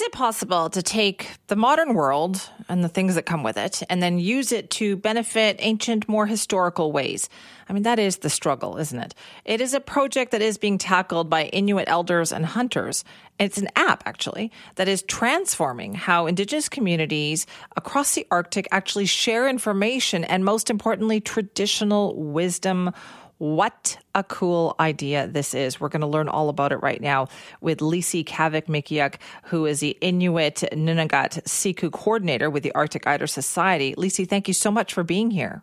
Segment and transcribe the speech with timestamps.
[0.00, 3.82] Is it possible to take the modern world and the things that come with it
[3.90, 7.28] and then use it to benefit ancient, more historical ways?
[7.68, 9.16] I mean, that is the struggle, isn't it?
[9.44, 13.02] It is a project that is being tackled by Inuit elders and hunters.
[13.40, 17.44] It's an app, actually, that is transforming how Indigenous communities
[17.76, 22.92] across the Arctic actually share information and, most importantly, traditional wisdom
[23.38, 25.80] what a cool idea this is.
[25.80, 27.28] We're going to learn all about it right now
[27.60, 29.14] with Lisi Kavik Mickiyuk,
[29.44, 33.94] who is the Inuit Nunangat Siku coordinator with the Arctic Eider Society.
[33.96, 35.62] Lisi, thank you so much for being here.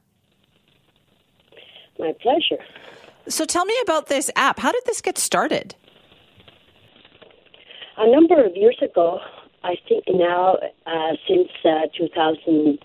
[1.99, 2.63] My pleasure.
[3.27, 4.59] So tell me about this app.
[4.59, 5.75] How did this get started?
[7.97, 9.19] A number of years ago,
[9.63, 12.79] I think now uh, since uh, 2000-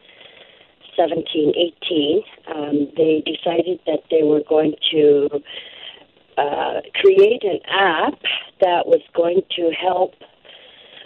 [1.01, 2.23] 17, 18,
[2.55, 5.29] um, they decided that they were going to
[6.37, 8.21] uh, create an app
[8.61, 10.13] that was going to help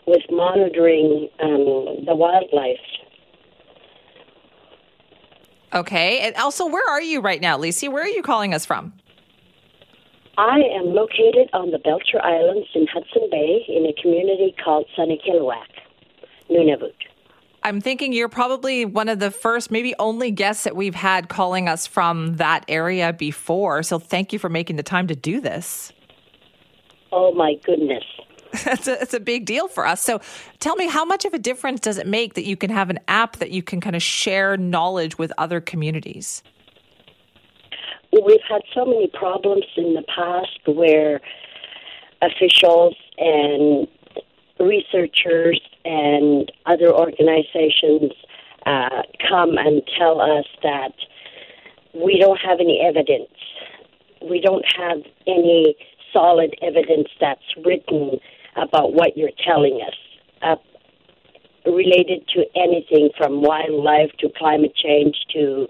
[0.06, 2.78] with monitoring um, the wildlife.
[5.72, 6.20] Okay.
[6.20, 7.90] And also, where are you right now, Lisi?
[7.90, 8.92] Where are you calling us from?
[10.36, 15.70] I am located on the Belcher Islands in Hudson Bay in a community called Sanikiluaq,
[16.50, 16.94] Nunavut.
[17.64, 21.66] I'm thinking you're probably one of the first, maybe only guests that we've had calling
[21.66, 23.82] us from that area before.
[23.82, 25.90] So thank you for making the time to do this.
[27.10, 28.04] Oh, my goodness.
[28.64, 30.02] That's a, it's a big deal for us.
[30.02, 30.20] So
[30.60, 33.00] tell me, how much of a difference does it make that you can have an
[33.08, 36.42] app that you can kind of share knowledge with other communities?
[38.12, 41.20] We've had so many problems in the past where
[42.20, 43.88] officials and
[44.60, 48.12] researchers and other organizations
[48.66, 50.92] uh, come and tell us that
[51.94, 53.30] we don't have any evidence.
[54.22, 55.76] We don't have any
[56.12, 58.18] solid evidence that's written
[58.56, 59.94] about what you're telling us,
[60.42, 60.56] uh,
[61.70, 65.66] related to anything from wildlife to climate change to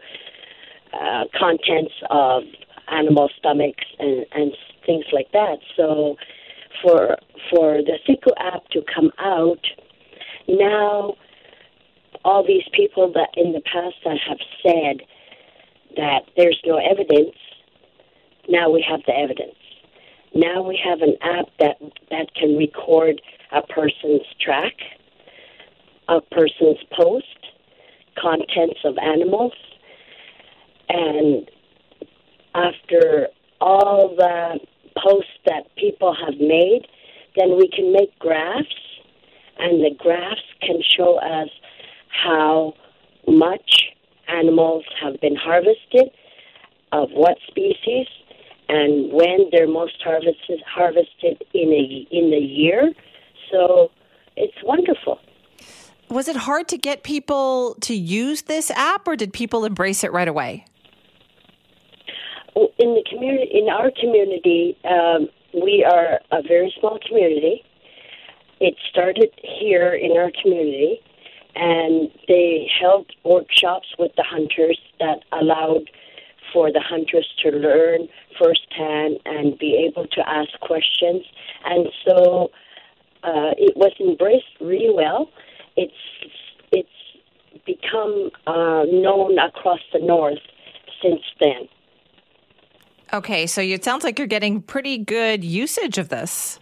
[0.93, 2.43] uh, contents of
[2.89, 4.53] animal stomachs and, and
[4.87, 5.57] things like that.
[5.77, 6.17] So,
[6.83, 7.17] for
[7.51, 9.65] for the Siku app to come out,
[10.49, 11.15] now
[12.25, 15.07] all these people that in the past that have said
[15.97, 17.37] that there's no evidence,
[18.49, 19.57] now we have the evidence.
[20.35, 21.77] Now we have an app that
[22.11, 23.23] that can record
[23.53, 24.75] a person's track,
[26.09, 27.27] a person's post,
[28.21, 29.53] contents of animals,
[30.89, 31.49] and
[32.55, 33.29] after
[33.61, 34.59] all the
[34.97, 36.87] posts that people have made,
[37.37, 38.74] then we can make graphs,
[39.65, 41.49] and the graphs can show us
[42.09, 42.75] how
[43.27, 43.87] much
[44.29, 46.11] animals have been harvested,
[46.93, 48.07] of what species,
[48.69, 52.93] and when they're most harvested harvested in a in the year.
[53.51, 53.91] So
[54.37, 55.19] it's wonderful.
[56.11, 60.13] Was it hard to get people to use this app, or did people embrace it
[60.13, 60.67] right away?
[62.79, 67.65] in the community, in our community, um, we are a very small community.
[68.65, 70.99] It started here in our community,
[71.55, 75.91] and they held workshops with the hunters that allowed
[76.51, 78.09] for the hunters to learn
[78.41, 81.27] firsthand and be able to ask questions.
[81.67, 82.51] And so
[83.23, 85.29] uh, it was embraced really well.
[85.77, 85.93] It's
[86.73, 86.89] it's
[87.67, 90.41] become uh, known across the north
[91.03, 91.69] since then.
[93.13, 96.59] Okay, so it sounds like you're getting pretty good usage of this.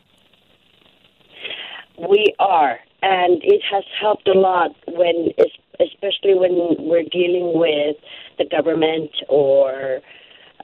[1.98, 5.28] We are, and it has helped a lot when,
[5.80, 7.96] especially when we're dealing with
[8.38, 10.00] the government or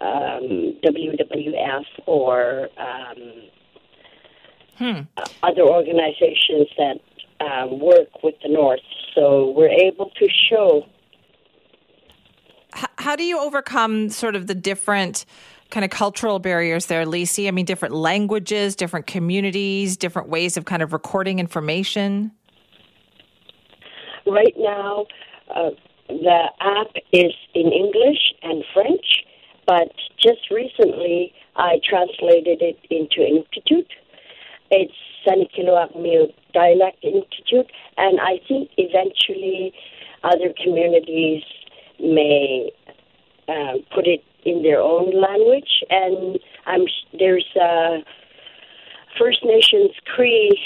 [0.00, 3.32] um, WWF or um,
[4.76, 5.00] hmm.
[5.42, 6.96] other organizations that
[7.40, 8.80] uh, work with the North.
[9.14, 10.86] So we're able to show.
[12.98, 15.24] how do you overcome sort of the different
[15.70, 17.48] kind of cultural barriers there, Lisi?
[17.48, 22.32] I mean, different languages, different communities, different ways of kind of recording information?
[24.26, 25.06] Right now,
[25.54, 25.70] uh,
[26.08, 29.24] the app is in English and French,
[29.66, 29.92] but
[30.22, 33.86] just recently I translated it into Inuktitut.
[34.70, 34.92] It's
[35.26, 39.72] Sanikiluaq Dialect Institute, and I think eventually
[40.24, 41.42] other communities
[42.00, 42.70] may
[43.48, 46.82] uh, put it in their own language, and I'm
[47.18, 47.98] there's uh,
[49.18, 50.58] First Nations Cree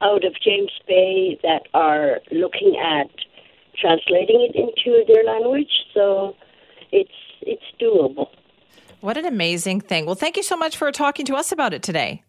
[0.00, 3.10] out of James Bay that are looking at
[3.80, 5.70] translating it into their language.
[5.94, 6.34] So
[6.92, 7.10] it's
[7.42, 8.28] it's doable.
[9.00, 10.06] What an amazing thing!
[10.06, 12.22] Well, thank you so much for talking to us about it today.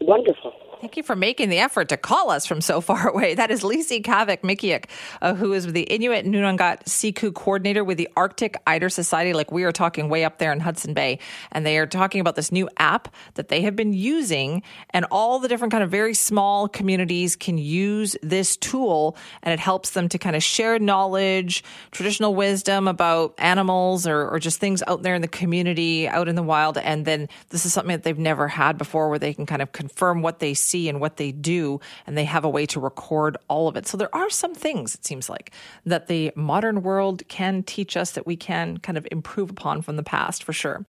[0.00, 0.52] Wonderful.
[0.80, 3.34] Thank you for making the effort to call us from so far away.
[3.34, 4.86] That is Lisi Kavik Mickiyuk,
[5.20, 9.34] uh, who is the Inuit Nunangat Siku coordinator with the Arctic Eider Society.
[9.34, 11.18] Like we are talking way up there in Hudson Bay,
[11.52, 15.38] and they are talking about this new app that they have been using, and all
[15.38, 20.08] the different kind of very small communities can use this tool, and it helps them
[20.08, 25.14] to kind of share knowledge, traditional wisdom about animals or, or just things out there
[25.14, 28.48] in the community, out in the wild, and then this is something that they've never
[28.48, 31.80] had before, where they can kind of confirm what they see and what they do,
[32.06, 33.86] and they have a way to record all of it.
[33.86, 35.52] So there are some things, it seems like,
[35.84, 39.96] that the modern world can teach us that we can kind of improve upon from
[39.96, 40.78] the past for sure.